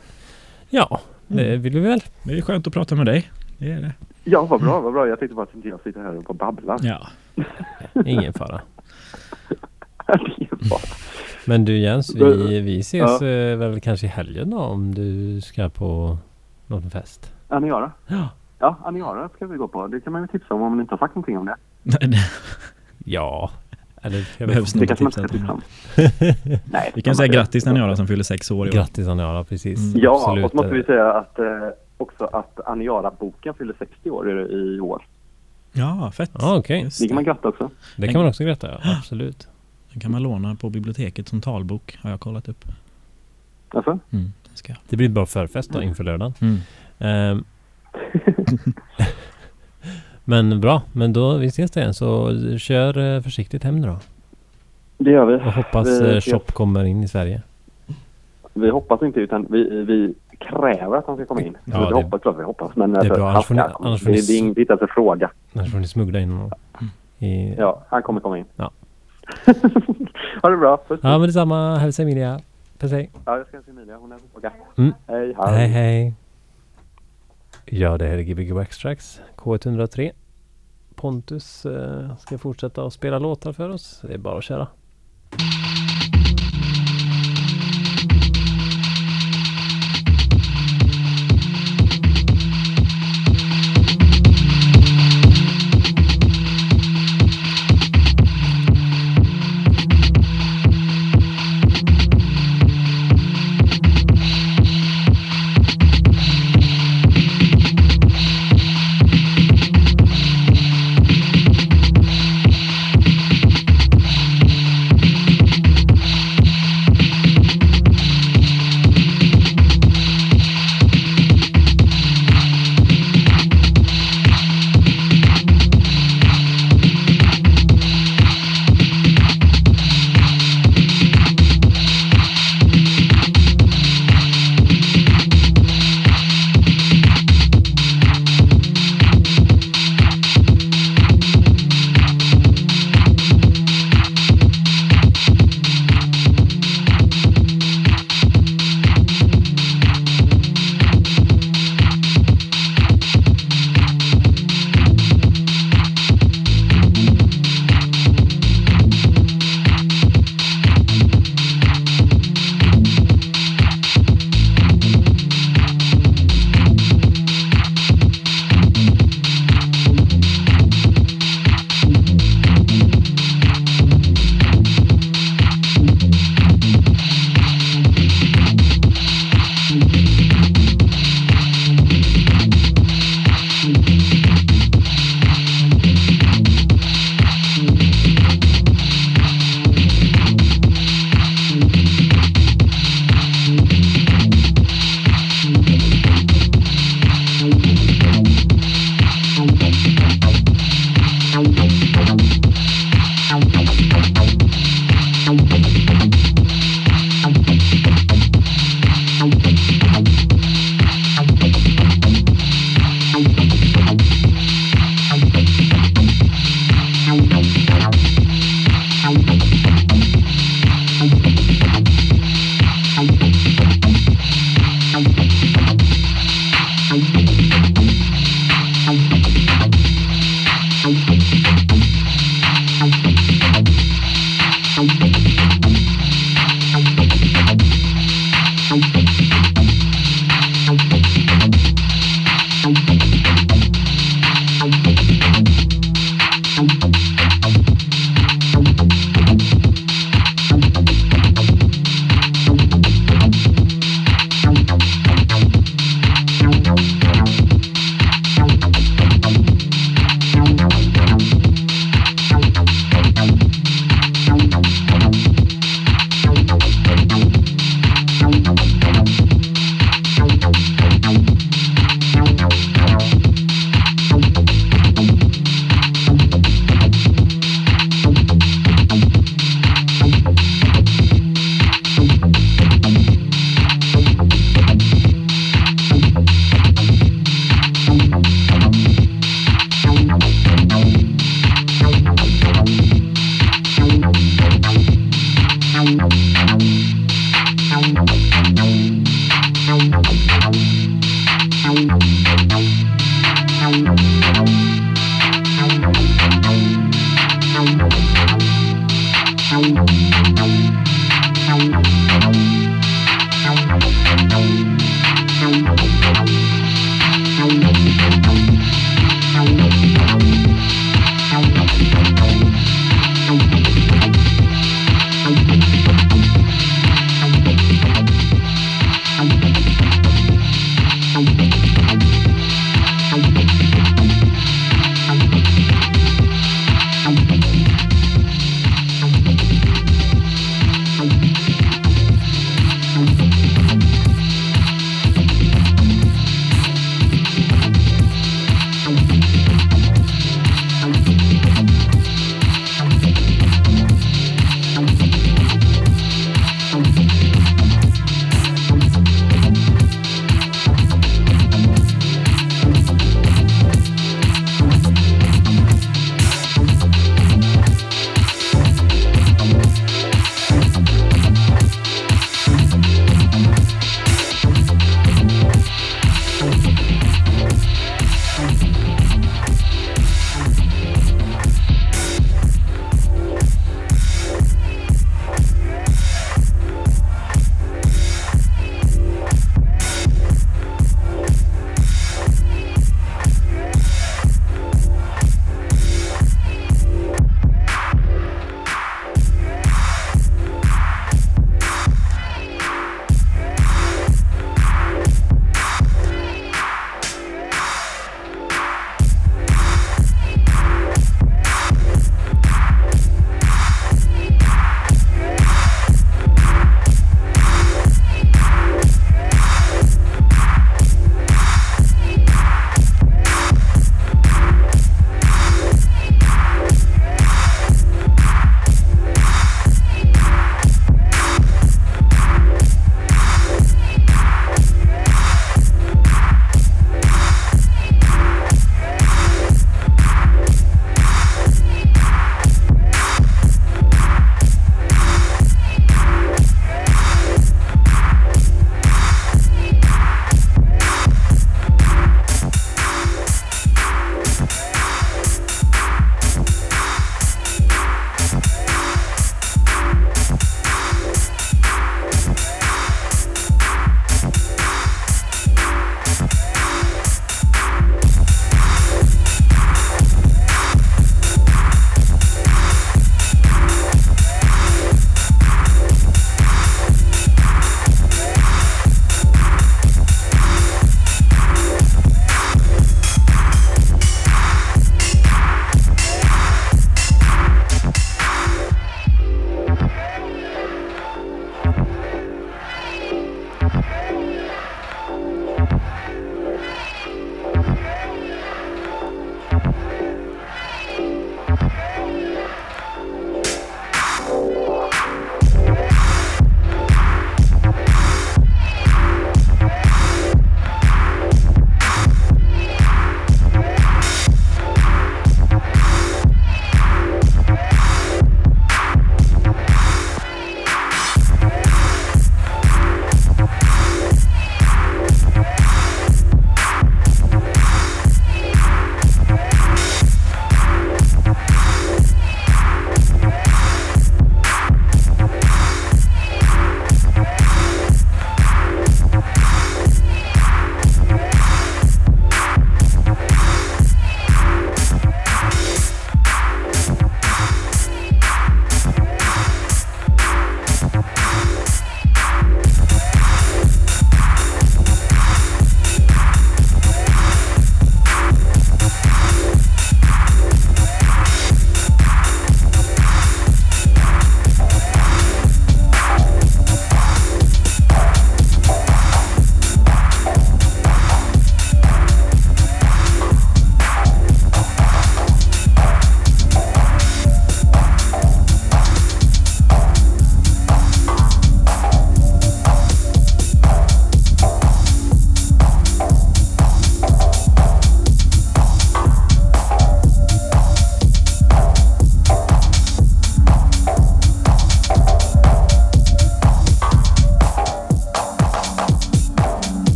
[0.69, 1.99] Ja, det vill vi väl.
[2.23, 3.31] Det är skönt att prata med dig.
[3.63, 3.93] Det är det.
[4.23, 5.07] Ja, vad bra, vad bra.
[5.07, 6.79] Jag tänkte bara att inte jag sitter här och bara babblar.
[6.81, 7.07] Ja.
[8.05, 8.61] Ingen fara.
[11.45, 13.27] Men du Jens, vi, vi ses Ja.
[13.27, 16.17] eh, väl kanske i helgen då om du ska på
[16.67, 17.33] någon fest?
[17.47, 17.91] Aniara?
[18.07, 18.29] Ja.
[18.59, 19.87] Ja, Aniara ska vi gå på.
[19.87, 21.55] Det kan man ju tipsa om om man inte har sagt någonting om det.
[23.05, 23.51] Ja.
[24.01, 25.61] Eller jag behövs nog kanske man tipsa inte tipsa om.
[26.71, 26.91] Nej.
[26.95, 28.73] Vi kan säga grattis till Niara som fyller sex år i år.
[28.73, 29.79] Grattis Anna, precis.
[29.79, 30.03] Mm.
[30.03, 30.45] Ja, Absolut.
[30.45, 31.45] och så måste vi säga att eh,
[31.97, 35.05] också att Aniara-boken fyller 60 år i, år.
[35.71, 36.31] Ja, fett.
[36.33, 36.81] Ja, okej.
[36.81, 37.69] Just Det kan man gratta också.
[37.97, 38.95] Det kan man också gratta, ja.
[38.97, 39.47] Absolut.
[39.91, 42.65] Den kan man låna på biblioteket som talbok har jag kollat upp.
[43.69, 43.99] Alltså?
[44.11, 44.79] Mm, det ska jag.
[44.89, 46.33] Det blir bra förfest då inför lördagen.
[46.41, 46.57] Mm.
[46.99, 47.43] Ehm.
[50.23, 53.99] men bra, men då vi ses igen så kör eh, försiktigt hem nu då.
[54.97, 55.35] Det gör vi.
[55.35, 56.21] Och hoppas Vi eh.
[56.21, 57.41] Shop kommer in i Sverige.
[58.53, 60.13] Vi hoppas inte utan vi, vi
[60.49, 61.57] kräver att han ska komma in.
[61.65, 62.75] Ja, vi det- hoppas klart vi hoppas.
[62.75, 64.73] Men är alltså, bra, annars får ni- annars får det, ni- det är det inte
[64.73, 65.31] ens en fråga.
[65.55, 66.51] Annars får ni smuggla in honom.
[67.19, 67.55] I...
[67.57, 68.45] Ja, han kommer komma in.
[68.55, 68.71] Ja.
[70.41, 70.77] ha det bra.
[70.87, 70.99] Puss.
[71.03, 71.75] ja, men detsamma.
[71.77, 72.39] Hälsa Emilia.
[72.77, 73.11] Puss hej.
[73.25, 73.97] Ja, jag ska se Emilia.
[73.97, 74.51] Hon är på fråga.
[74.77, 74.93] Mm.
[75.07, 75.55] Hej, hej.
[75.57, 76.13] Hej hej.
[77.65, 80.11] Ja, det här är Gbg Waxtrax K103.
[80.95, 84.01] Pontus eh, ska fortsätta att spela låtar för oss.
[84.07, 84.67] Det är bara att köra.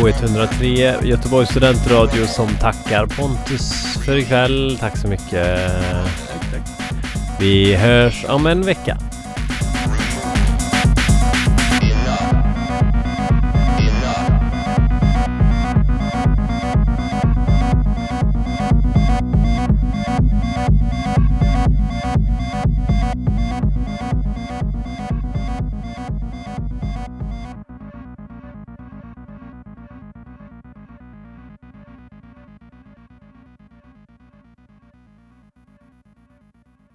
[0.00, 4.76] K103 Göteborgs studentradio som tackar Pontus för ikväll.
[4.80, 5.58] Tack så mycket.
[7.40, 8.99] Vi hörs om en vecka.